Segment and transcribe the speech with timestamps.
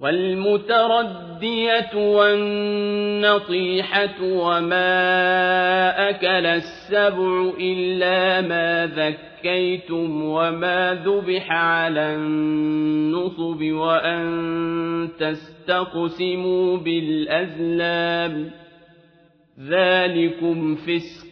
[0.00, 4.90] والمتردية والنطيحة وما
[6.10, 18.50] أكل السبع إلا ما ذكيتم وما ذبح على النصب وأن تستقسموا بالأزلام.
[19.60, 21.31] ذلكم فسق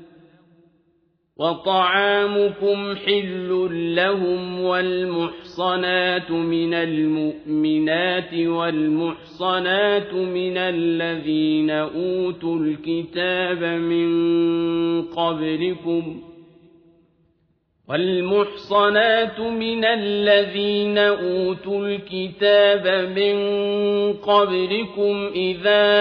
[1.37, 14.11] وطعامكم حل لهم والمحصنات من المؤمنات والمحصنات من الذين أوتوا الكتاب من
[15.01, 16.30] قبلكم
[17.91, 23.35] والمحصنات من الذين أوتوا الكتاب من
[24.13, 25.91] قبلكم إذا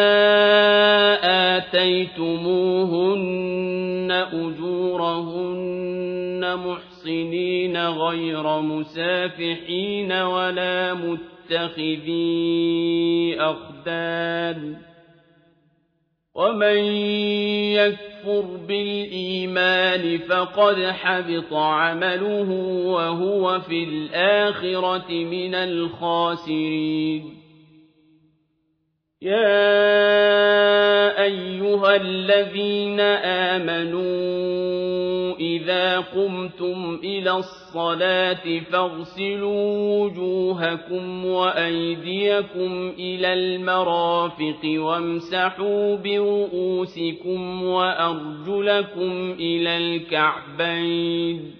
[1.57, 2.91] آتيتموهن
[4.33, 5.61] أجورهن
[6.57, 12.21] محصنين غير مسافحين ولا متخذي
[13.41, 14.77] أخدان
[16.35, 16.77] ومن
[17.75, 18.10] يكفر
[18.69, 22.51] بالإيمان فقد حبط عمله
[22.87, 27.40] وهو في الآخرة من الخاسرين
[29.23, 33.01] يا أيها الذين
[33.51, 51.60] آمنوا إذا قمتم إلى الصلاة فاغسلوا وجوهكم وأيديكم إلى المرافق وامسحوا برؤوسكم وأرجلكم إلى الكعبين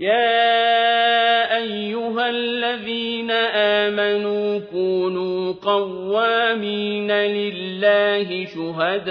[0.00, 9.10] يا أيها الذين آمنوا كونوا قوامين لله شهداء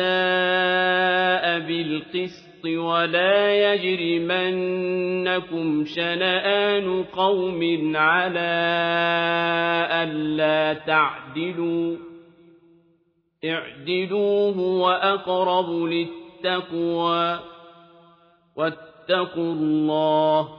[1.60, 5.06] بالقسط ولا يجرمنكم
[5.86, 8.60] شنآن قوم على
[9.92, 11.98] ألا تعدلوا
[13.46, 17.40] اعدلوا هو أقرب للتقوى
[18.56, 20.59] واتقوا الله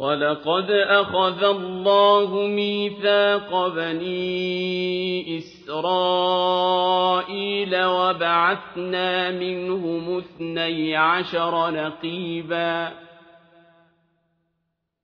[0.00, 6.64] ولقد أخذ الله ميثاق بني إسرائيل
[7.84, 13.09] وبعثنا منهم اثني عشر نقيباً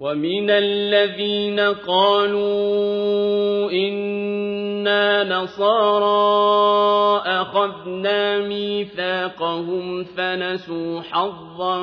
[0.00, 2.50] ومن الذين قالوا
[3.70, 6.18] إنا نصارى
[7.26, 11.82] أخذنا ميثاقهم فنسوا حظا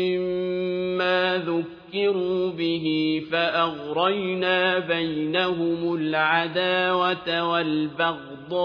[0.00, 2.86] مما ذكروا به
[3.32, 8.62] فأغرينا بينهم العداوة والبغضاء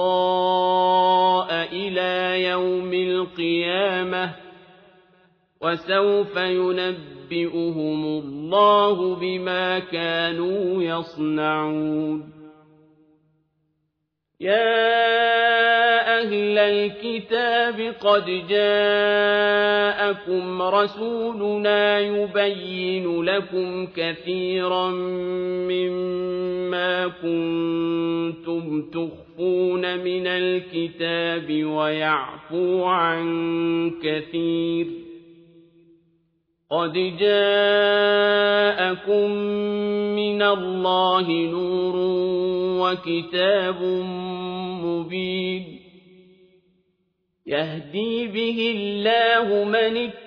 [1.71, 4.31] إلى يوم القيامة
[5.61, 6.37] وسوف
[7.31, 12.37] ينبئهم الله بما كانوا يصنعون
[14.39, 14.87] يا
[16.19, 19.81] أهل الكتاب قد جاءكم
[20.61, 24.89] رسولنا يبين لكم كثيرا
[25.69, 33.27] مما كنتم تخفون من الكتاب ويعفو عن
[34.03, 35.06] كثير
[36.71, 38.51] قد جاءكم
[40.15, 41.95] من الله نور
[42.83, 43.81] وكتاب
[44.83, 45.79] مبين
[47.45, 50.26] يهدي به الله من اتبع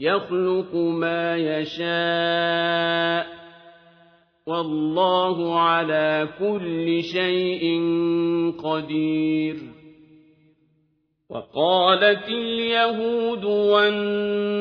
[0.00, 3.26] يخلق ما يشاء
[4.46, 7.82] والله على كل شيء
[8.64, 9.56] قدير.
[11.30, 13.44] وقالت اليهود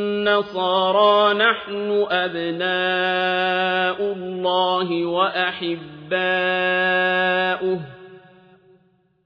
[0.04, 6.14] والنصارى نحن أبناء الله وأحباؤه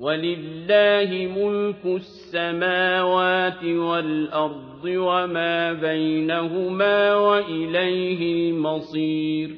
[0.00, 9.50] ولله ملك السماوات والأرض وما بينهما وإليه المصير.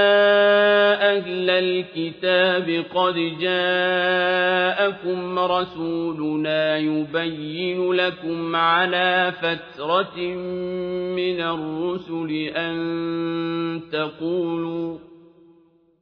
[1.16, 10.20] أهل الكتاب قد جاءكم رسولنا يبين لكم على فترة
[11.16, 15.09] من الرسل أن تقولوا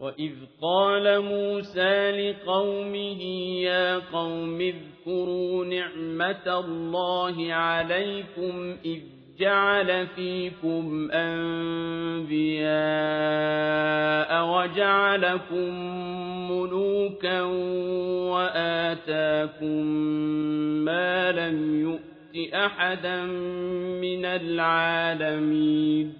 [0.00, 3.22] وإذ قال موسى لقومه
[3.62, 9.00] يا قوم اذكروا نعمة الله عليكم إذ
[9.38, 12.30] جعل فيكم أنبياء
[14.46, 15.70] وجعلكم
[16.50, 17.42] ملوكا
[18.32, 19.86] وآتاكم
[20.84, 23.24] ما لم يؤت أحدا
[24.00, 26.19] من العالمين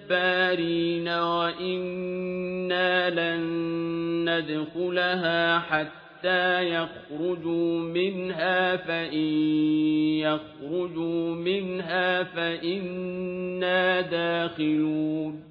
[1.07, 3.41] وإنا لن
[4.29, 9.27] ندخلها حتى يخرجوا منها فإن
[10.19, 15.50] يخرجوا منها فإنا داخلون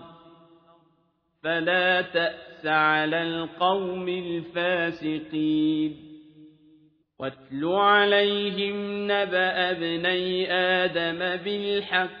[1.43, 5.95] فلا تأس على القوم الفاسقين.
[7.19, 12.20] واتل عليهم نبأ ابني آدم بالحق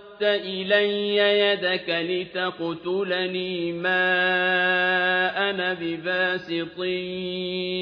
[0.23, 6.83] إلي يدك لتقتلني ما أنا بباسط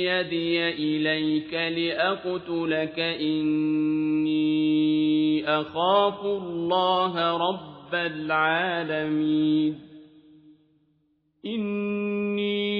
[0.08, 4.40] يدي إليك لأقتلك إني
[5.48, 9.76] أخاف الله رب العالمين
[11.46, 12.80] إني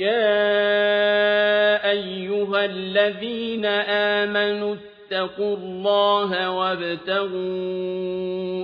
[0.00, 3.64] يا أيها الذين
[4.24, 7.36] آمنوا اتقوا الله وابتغوا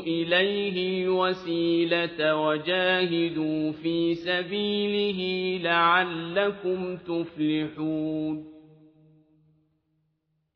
[0.00, 5.20] إليه وسيلة وجاهدوا في سبيله
[5.62, 8.55] لعلكم تفلحون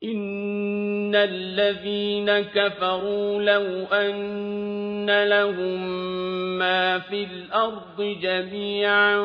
[0.03, 5.79] إن الذين كفروا لو أن لهم
[6.57, 9.17] ما في الأرض جميعا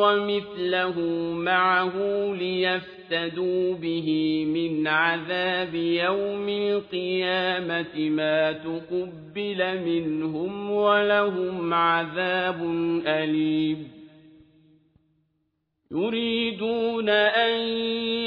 [0.00, 1.00] ومثله
[1.32, 1.92] معه
[2.38, 4.08] ليفتدوا به
[4.54, 12.62] من عذاب يوم القيامة ما تقبل منهم ولهم عذاب
[13.06, 14.03] أليم
[15.94, 17.60] يريدون أن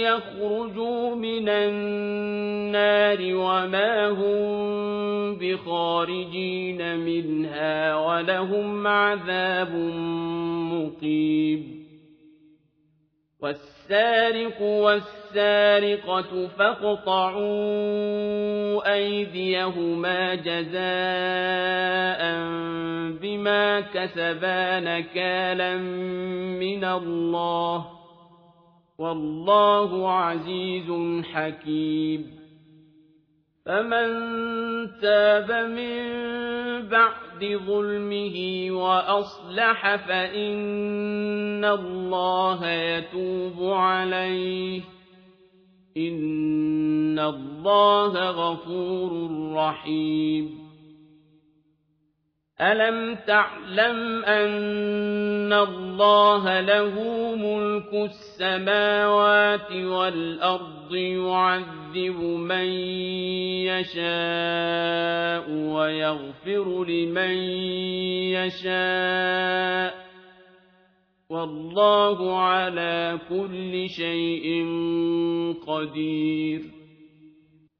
[0.01, 9.75] يخرجوا من النار وما هم بخارجين منها ولهم عذاب
[10.73, 11.87] مقيم.
[13.89, 17.43] والسارق والسارقة فاقطعوا
[18.93, 20.77] أيديهما جزاء
[23.21, 25.77] بما كسبا نكالا
[26.59, 27.85] من الله.
[28.99, 30.91] والله عزيز
[31.33, 32.46] حكيم.
[33.67, 34.09] فمن
[35.01, 36.03] تاب من
[36.89, 44.81] بعد ظلمه وأصلح فإن الله يتوب عليه
[45.97, 50.66] إن الله غفور رحيم
[52.61, 56.95] ألم تعلم أن الله له
[57.35, 62.65] ملك السماوات والأرض يعذب من
[63.69, 67.35] يشاء ويغفر لمن
[68.33, 70.07] يشاء
[71.29, 74.65] والله على كل شيء
[75.67, 76.76] قدير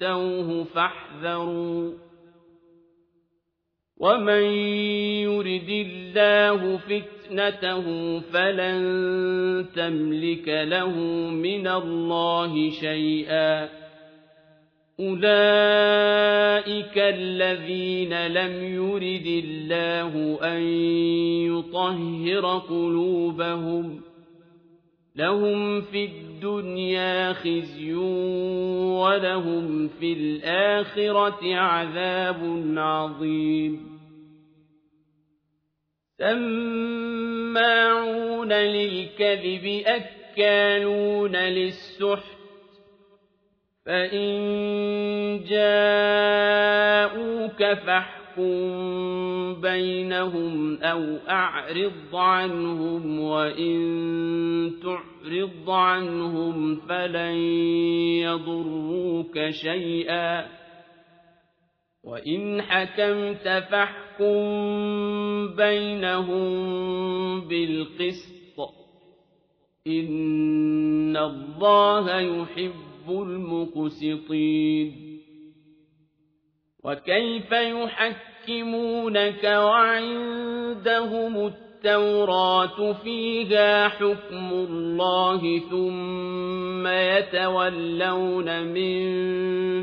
[0.00, 1.92] تَأْتَوْهُ فَاحْذَرُوا.
[3.96, 4.42] وَمَن
[5.22, 10.94] يُرِدِ اللَّهُ فِتْنَتَهُ فَلَن تَمْلِكَ لَهُ
[11.30, 13.68] مِنَ اللَّهِ شَيْئًا.
[15.00, 20.62] أُولَئِكَ الَّذِينَ لَمْ يُرِدِ اللَّهُ أَن
[21.46, 24.09] يُطَهِّرَ قُلُوبَهُمْ.
[25.20, 34.00] لهم في الدنيا خزي ولهم في الآخرة عذاب عظيم.
[36.18, 37.32] سماعون
[38.52, 42.40] للكذب أكالون للسحت.
[43.86, 44.30] فإن
[45.48, 46.80] جاءوك
[47.58, 53.80] فاحكم فاحكم بينهم أو أعرض عنهم وإن
[54.82, 57.34] تعرض عنهم فلن
[58.24, 60.46] يضروك شيئا
[62.04, 64.34] وإن حكمت فاحكم
[65.56, 66.50] بينهم
[67.48, 68.40] بالقسط
[69.86, 74.92] إن الله يحب المقسطين
[76.84, 77.52] وكيف
[78.48, 89.00] يحكمونك وعندهم التوراة فيها حكم الله ثم يتولون من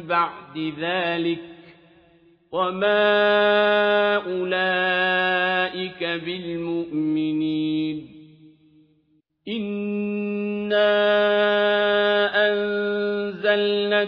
[0.07, 1.39] بعد ذلك
[2.51, 8.07] وما أولئك بالمؤمنين
[9.47, 10.97] إنا
[12.49, 14.07] أنزلنا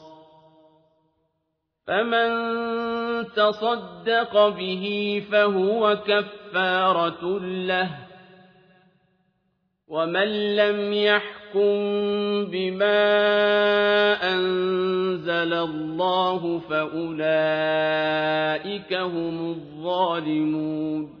[1.87, 2.31] فمن
[3.35, 7.89] تصدق به فهو كفارة له
[9.87, 11.81] ومن لم يحكم
[12.45, 13.03] بما
[14.33, 17.33] أنزل الله فأولئك
[18.93, 21.20] هم الظالمون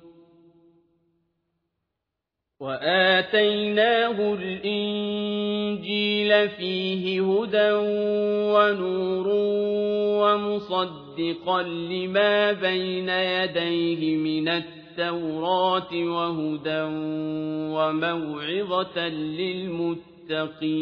[2.61, 5.89] وآتيناه الإنجيل
[6.49, 7.71] فيه هدى
[8.53, 9.27] ونور
[10.21, 16.81] ومصدقا لما بين يديه من التوراة وهدى
[17.75, 19.07] وموعظة
[20.29, 20.81] للمتقين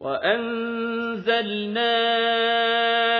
[0.00, 1.94] وأنزلنا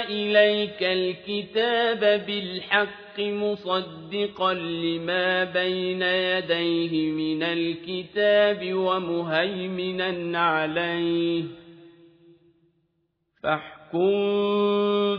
[0.09, 11.45] إليك الكتاب بالحق مصدقا لما بين يديه من الكتاب ومهيمنا عليه
[13.43, 13.80] فاحكم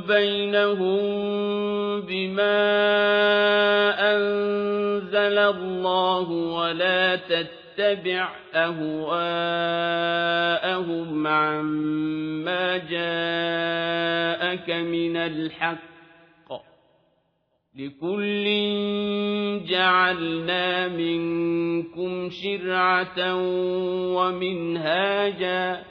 [0.07, 1.01] بينهم
[2.01, 2.61] بما
[4.15, 8.87] أنزل الله ولا تتبع أهواءهم
[11.27, 15.91] عما جاءك من الحق
[17.75, 18.45] لكل
[19.69, 23.35] جعلنا منكم شرعة
[24.15, 25.90] ومنهاجا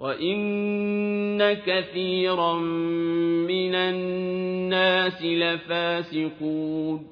[0.00, 2.58] وإن كثيرا
[3.48, 7.06] من الناس لفاسقون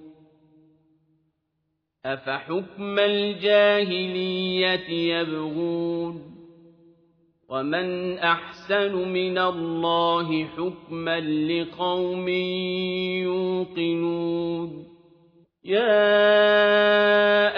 [2.07, 6.35] أفحكم الجاهلية يبغون
[7.49, 12.29] ومن أحسن من الله حكما لقوم
[13.25, 14.85] يوقنون
[15.64, 16.01] يا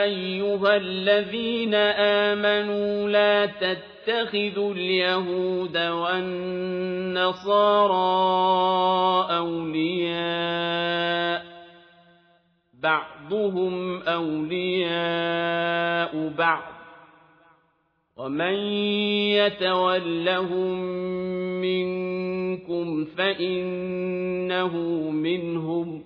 [0.04, 3.46] أيها الذين آمنوا لا
[4.06, 7.26] تتخذوا اليهود والنصارى
[9.36, 11.46] أولياء
[12.82, 15.32] بعضهم أولياء
[16.38, 16.62] بعض.
[18.16, 18.54] ومن
[19.34, 20.80] يتولهم
[21.60, 24.76] منكم فإنه
[25.10, 26.05] منهم.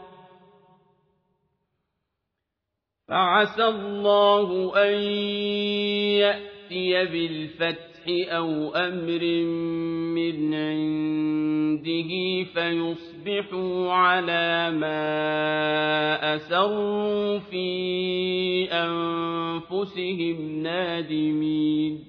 [3.11, 4.93] فعسى الله أن
[6.23, 9.23] يأتي بالفتح أو أمر
[10.15, 12.11] من عنده
[12.53, 21.99] فيصبحوا على ما أسروا في أنفسهم نادمين.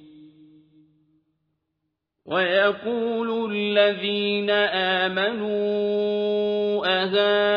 [2.26, 4.50] ويقول الذين
[5.00, 5.62] آمنوا
[6.86, 7.52] أهؤلاء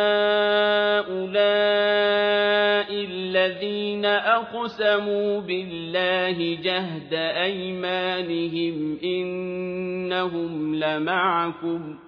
[3.45, 11.99] الذين أقسموا بالله جهد أيمانهم إنهم لمعكم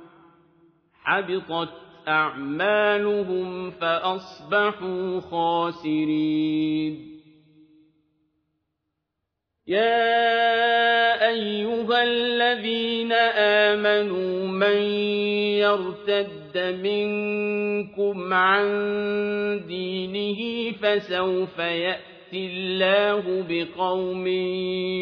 [1.03, 1.73] حبطت
[2.07, 7.07] أعمالهم فأصبحوا خاسرين.
[9.67, 13.11] يا أيها الذين
[13.71, 14.77] آمنوا من
[15.59, 18.67] يرتد منكم عن
[19.67, 24.27] دينه فسوف يأتي الله بقوم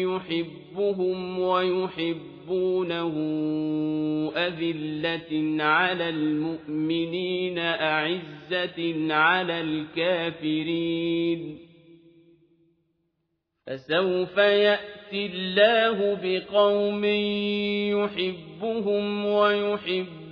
[0.06, 3.14] يحبهم ويحبونه
[4.36, 11.58] أذلة على المؤمنين أعزة على الكافرين.
[13.66, 17.04] فسوف يأتي الله بقوم
[17.94, 20.25] يحبهم ويحبونه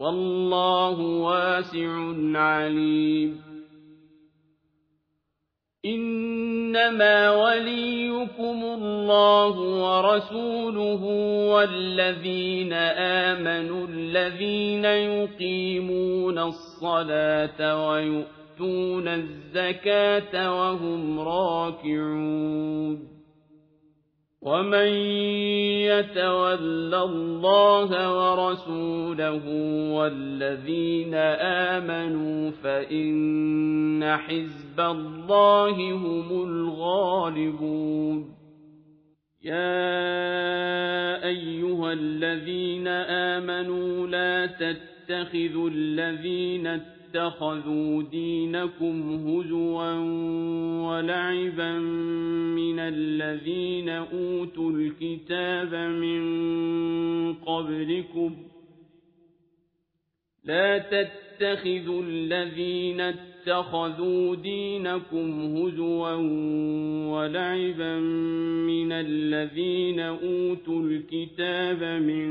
[0.00, 3.40] والله واسع عليم.
[5.86, 11.04] إنما وليكم الله ورسوله
[11.54, 12.72] والذين
[13.32, 23.17] آمنوا الذين يقيمون الصلاة ويؤتون الزكاة وهم راكعون.
[24.48, 24.88] ومن
[25.92, 29.44] يتول الله ورسوله
[29.92, 31.14] والذين
[31.74, 38.34] آمنوا فإن حزب الله هم الغالبون.
[39.44, 46.97] يا أيها الذين آمنوا لا تتخذوا الذين اتخذوا
[48.02, 49.92] دينكم هزوا
[50.88, 51.78] ولعبا
[52.58, 56.20] من الذين أوتوا الكتاب من
[57.34, 58.36] قبلكم
[60.44, 63.37] لا تتخذوا الذين اتخذوا
[64.34, 66.14] دينكم هزوا
[67.12, 67.98] ولعبا
[68.66, 72.28] من الذين أوتوا الكتاب من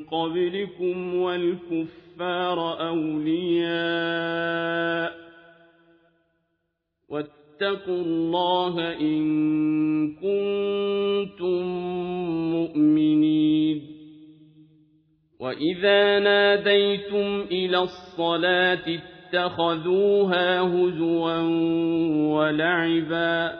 [0.00, 3.72] قبلكم والكفر الكفار أولياء
[7.08, 9.22] واتقوا الله إن
[10.14, 11.62] كنتم
[12.52, 13.82] مؤمنين
[15.40, 19.00] وإذا ناديتم إلى الصلاة
[19.34, 21.38] اتخذوها هزوا
[22.36, 23.52] ولعبا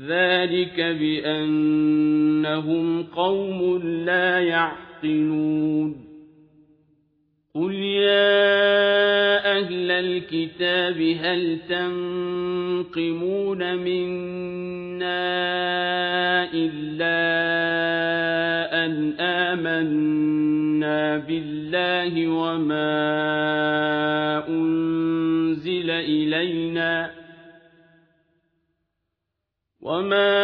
[0.00, 2.22] ذلك بأنهم
[3.02, 6.07] قوم لا يعقلون
[7.54, 8.38] قل يا
[9.58, 15.28] أهل الكتاب هل تنقمون منا
[16.54, 17.18] إلا
[18.84, 22.88] أن آمنا بالله وما
[24.48, 27.10] أنزل إلينا
[29.80, 30.38] وما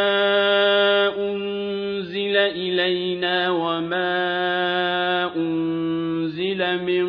[1.18, 4.93] أنزل إلينا وما
[6.62, 7.06] من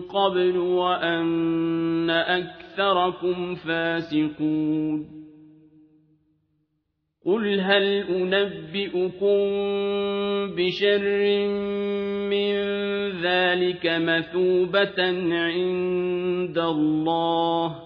[0.00, 5.16] قبل وأن أكثركم فاسقون.
[7.26, 9.38] قل هل أنبئكم
[10.56, 11.04] بشر
[12.30, 12.54] من
[13.22, 15.02] ذلك مثوبة
[15.32, 17.85] عند الله؟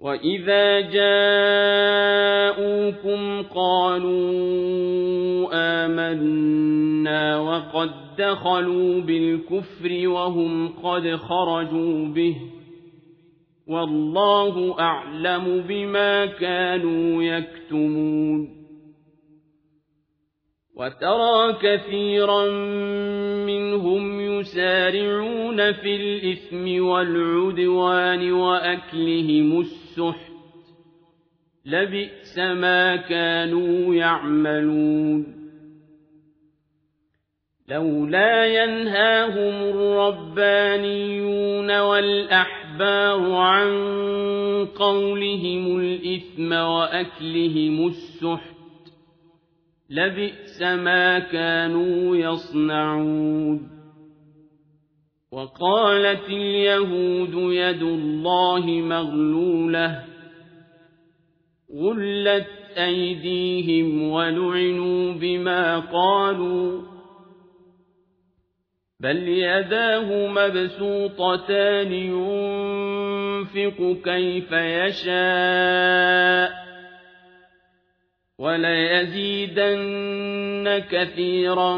[0.00, 1.42] وإذا جاءوكم
[3.42, 12.36] قالوا آمنا وقد دخلوا بالكفر وهم قد خرجوا به
[13.66, 18.58] والله أعلم بما كانوا يكتمون
[20.76, 22.48] وترى كثيرا
[23.46, 29.60] منهم يسارعون في الإثم والعدوان وأكلهم
[29.98, 30.32] السحت
[31.66, 35.38] لبئس ما كانوا يعملون
[37.68, 41.00] لولا ينهاهم الربانيون
[41.78, 43.68] والأحبار عن
[44.76, 48.58] قولهم الإثم وأكلهم السحت
[49.90, 53.77] لبئس ما كانوا يصنعون
[55.32, 60.04] وقالت اليهود يد الله مغلولة
[61.74, 66.82] غلت أيديهم ولعنوا بما قالوا
[69.00, 76.52] بل يداه مبسوطتان ينفق كيف يشاء
[78.38, 79.98] وليزيدن
[80.90, 81.76] كثيرا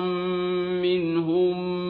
[0.82, 1.89] منهم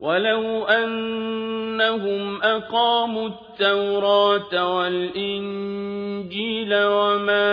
[0.00, 7.50] ولو أنهم أقاموا التوراة والإنجيل وما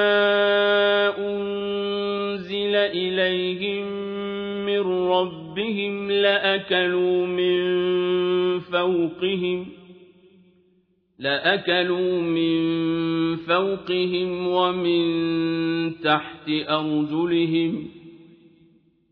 [1.17, 3.87] أنزل إليهم
[4.65, 4.79] من
[5.09, 7.57] ربهم لأكلوا من
[8.59, 9.65] فوقهم
[11.19, 12.57] لأكلوا من
[13.35, 15.01] فوقهم ومن
[15.99, 17.96] تحت أرجلهم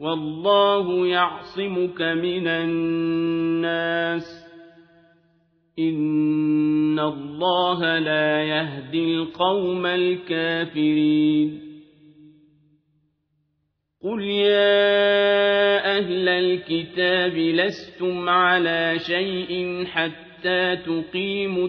[0.00, 4.22] والله يعصمك من الناس.
[5.78, 11.60] إن الله لا يهدي القوم الكافرين.
[14.02, 21.68] قل يا أهل الكتاب لستم على شيء حتى تقيموا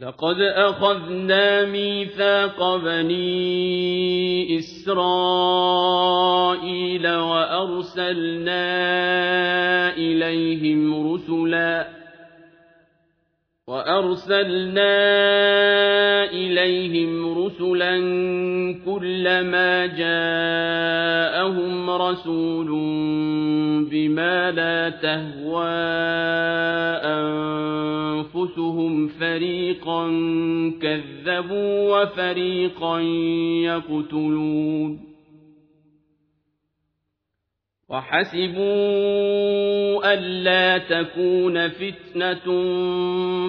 [0.00, 4.98] لقد أخذنا ميثاق بني إسرائيل
[7.08, 8.66] وأرسلنا
[9.96, 11.88] إليهم رسلا
[13.68, 14.94] وأرسلنا
[16.32, 17.96] إليهم رسلا
[18.84, 20.30] كلما جاءهم
[21.90, 22.68] رسول
[23.90, 25.68] بما لا تهوى
[28.24, 30.06] أنفسهم فريقا
[30.82, 33.00] كذبوا وفريقا
[33.64, 35.07] يقتلون
[37.90, 38.58] وحسبوا
[40.14, 42.44] ألا تكون فتنة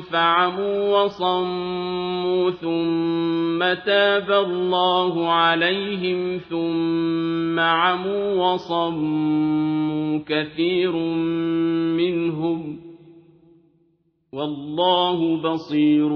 [0.02, 10.92] فعموا وصموا ثم تاب الله عليهم ثم عموا وصموا كثير
[11.98, 12.80] منهم
[14.34, 16.10] والله بصير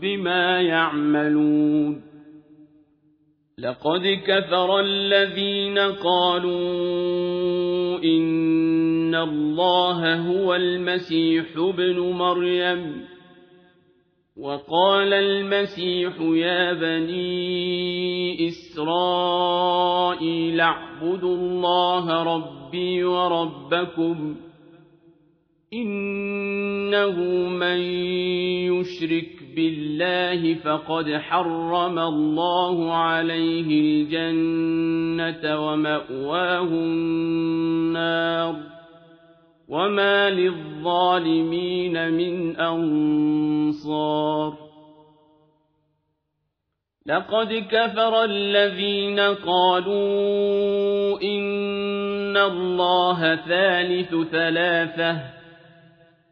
[0.00, 2.09] بما يعملون
[3.62, 6.58] لقد كفر الذين قالوا
[8.04, 13.04] إن الله هو المسيح ابن مريم
[14.36, 19.80] وقال المسيح يا بني إسرائيل
[20.60, 24.36] اعبدوا الله ربي وربكم
[25.72, 27.16] إنه
[27.48, 27.78] من
[28.74, 38.56] يشرك بالله فقد حرم الله عليه الجنة ومأواه النار
[39.68, 44.56] وما للظالمين من أنصار
[47.06, 55.39] لقد كفر الذين قالوا إن الله ثالث ثلاثة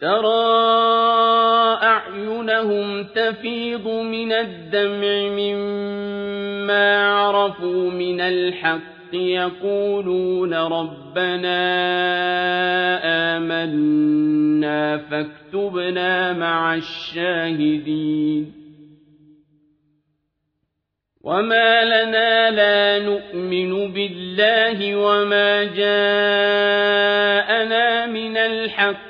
[0.00, 8.80] ترى أعينهم تفيض من الدمع مما عرفوا من الحق
[9.12, 11.60] يقولون ربنا
[13.36, 18.52] آمنا فاكتبنا مع الشاهدين.
[21.24, 26.66] وما لنا لا نؤمن بالله وما جاءنا
[28.06, 29.09] من الحق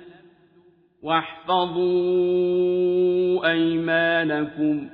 [1.03, 2.61] واحفظوا
[3.51, 4.89] أيمانكم.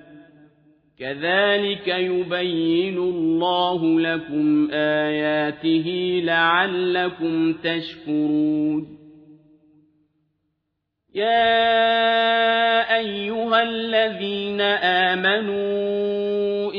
[1.00, 8.98] كذلك يبين الله لكم آياته لعلكم تشكرون.
[11.16, 14.62] يا أيها الذين
[15.12, 16.74] آمنوا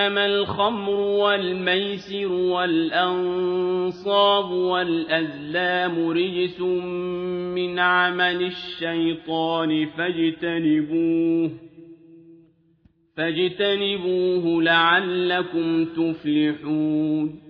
[0.00, 3.70] إنما الخمر والميسر والأنصاب
[4.50, 11.50] والأزلام رجس من عمل الشيطان فاجتنبوه
[13.16, 17.49] فاجتنبوه لعلكم تفلحون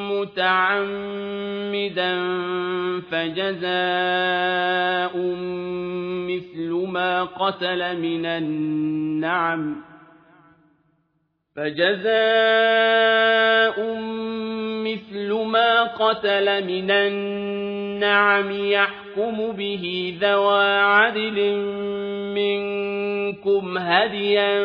[0.21, 2.11] متعمدا
[3.11, 3.71] فجزاء
[6.29, 9.90] مثل ما قتل من النعم
[11.55, 12.11] فجزاء
[14.83, 21.55] مثل ما قتل من النعم يحكم به ذوى عدل
[22.35, 24.59] منكم هديا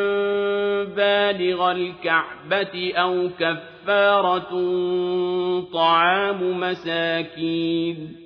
[0.84, 4.50] بالغ الكعبة أو كفارة
[5.72, 8.25] طعام مساكين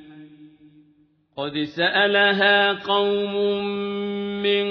[1.41, 3.35] قد سألها قوم
[4.43, 4.65] من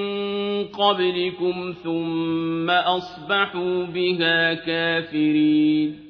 [0.65, 6.10] قبلكم ثم أصبحوا بها كافرين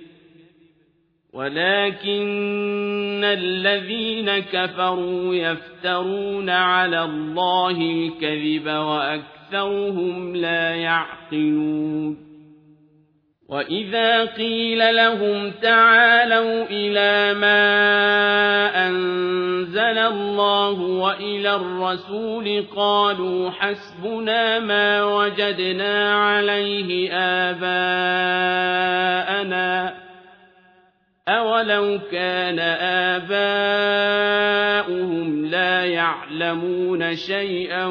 [1.33, 12.31] ولكن الذين كفروا يفترون على الله الكذب وأكثرهم لا يعقلون
[13.49, 27.13] وإذا قيل لهم تعالوا إلى ما أنزل الله وإلى الرسول قالوا حسبنا ما وجدنا عليه
[27.13, 28.01] آباءنا
[31.27, 32.59] أولو كان
[34.79, 37.85] آباؤهم لا يعلمون شيئا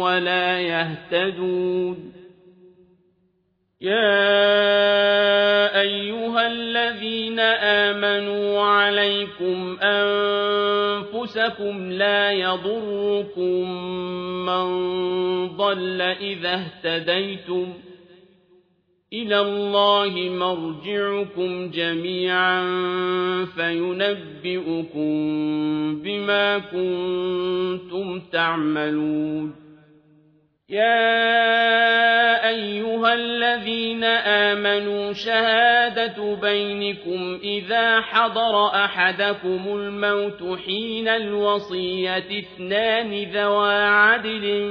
[0.00, 2.12] ولا يهتدون
[3.80, 4.10] يا
[5.80, 13.70] أيها الذين آمنوا عليكم أنفسكم لا يضركم
[14.46, 14.66] من
[15.56, 17.72] ضل إذا اهتديتم
[19.12, 22.64] إلى الله مرجعكم جميعا
[23.44, 25.10] فينبئكم
[26.02, 29.65] بما كنتم تعملون.
[30.70, 31.16] يا
[33.16, 44.62] الذين آمنوا شهادة بينكم إذا حضر أحدكم الموت حين الوصية اثنان ذوى عدل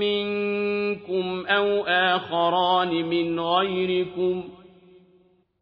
[0.00, 4.44] منكم أو آخران من غيركم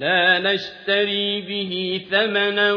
[0.00, 2.72] لا نشتري به ثمنا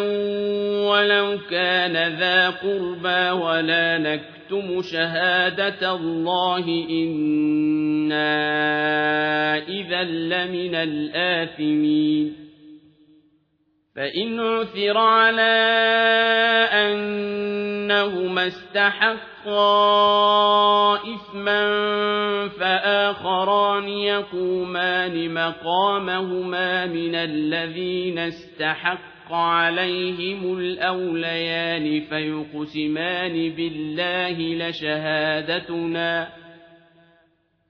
[0.90, 8.28] ولو كان ذا قربى ولا نكتم شهادة الله إنا
[9.58, 12.36] إذا لمن الآثمين.
[13.96, 15.56] فإن عثر على
[16.74, 18.46] أنهما
[19.44, 21.64] استحقا إثما
[22.50, 36.43] فآخران يقومان مقامهما من الذين استحق عليهم الأوليان فيقسمان بالله لشهادتنا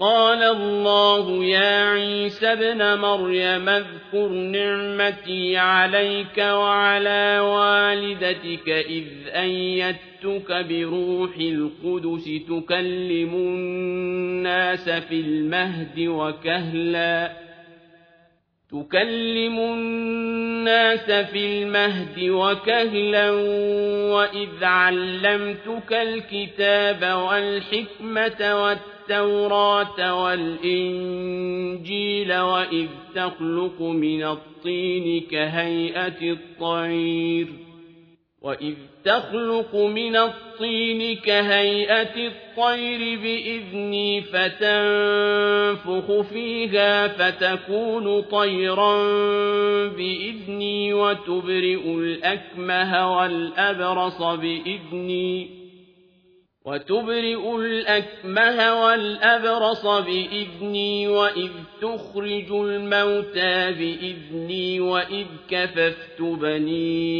[0.00, 12.24] قال الله يا عيسى ابن مريم اذكر نعمتي عليك وعلى والدتك إذ أيدتك بروح القدس
[12.48, 17.32] تكلم الناس في المهد وكهلا
[18.70, 23.30] تكلم الناس في المهد وكهلا
[24.10, 28.54] وإذ علمتك الكتاب والحكمة
[29.10, 37.46] والتوراة والإنجيل وإذ تخلق من الطين كهيئة الطير
[38.42, 38.74] وإذ
[39.04, 48.96] تخلق من الطين كهيئة الطير بإذني فتنفخ فيها فتكون طيرا
[49.88, 55.63] بإذني وتبرئ الأكمه والأبرص بإذني
[56.64, 61.50] وتبرئ الأكمه والأبرص بإذني وإذ
[61.80, 67.14] تخرج الموتى بإذني وإذ كففت بني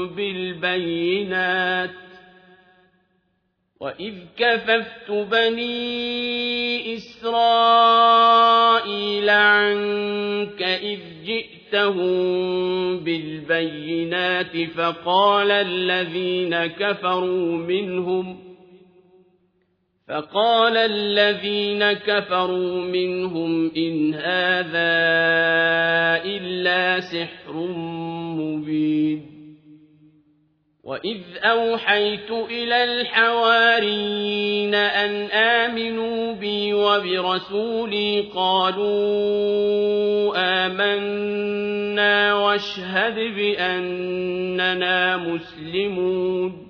[0.07, 1.89] بالبينات
[3.79, 8.09] وإذ كففت بني إسرائيل
[9.29, 11.58] عنك إذ جئتهم
[13.03, 18.49] بالبينات فقال الذين كفروا منهم
[20.07, 24.91] فقال الذين كفروا منهم إن هذا
[26.25, 27.53] إلا سحر
[28.39, 29.28] مبين.
[30.89, 40.33] وإذ أوحيت إلى الحواريين أن آمنوا بي وبرسولي قالوا
[40.65, 46.69] آمنا واشهد بأننا مسلمون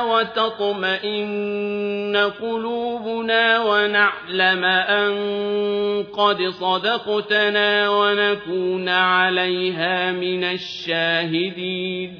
[0.00, 5.12] وتطمئن قلوبنا ونعلم أن
[6.16, 12.18] قد صدقتنا ونكون عليها من الشاهدين.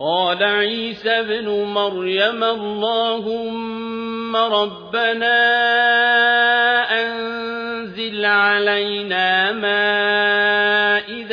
[0.00, 5.42] قال عيسى ابن مريم اللهم ربنا
[7.02, 9.52] أنزل علينا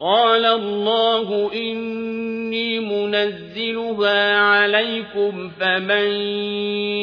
[0.00, 6.10] قال الله إني منزلها عليكم فمن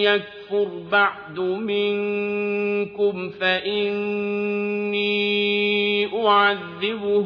[0.01, 4.97] يكفر بعد منكم فإني
[6.27, 7.25] أعذبه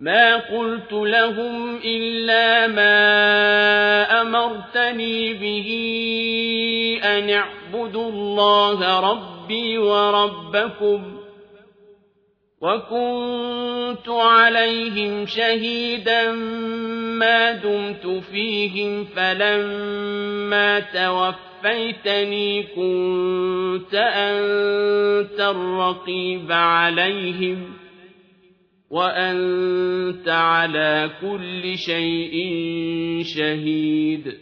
[0.00, 2.92] ما قلت لهم إلا ما
[4.22, 5.68] أمرتني به
[7.04, 11.16] أن اعبدوا الله ربي وربكم
[12.60, 27.79] وكنت عليهم شهيدا ما دمت فيهم فلما توفيتني كنت أنت الرقيب عليهم
[28.90, 32.34] وأنت على كل شيء
[33.22, 34.32] شهيد.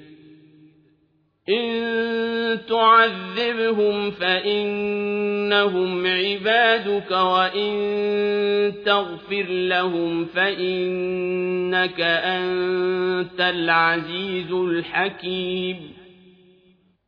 [1.49, 15.98] إن تعذبهم فإنهم عبادك وإن تغفر لهم فإنك أنت العزيز الحكيم.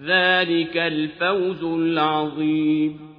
[0.00, 3.14] ذلك الفوز العظيم.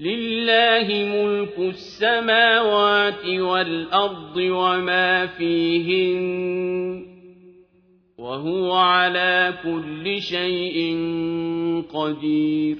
[0.00, 7.06] لله ملك السماوات والأرض وما فيهن
[8.18, 10.96] وهو على كل شيء
[11.94, 12.76] قدير.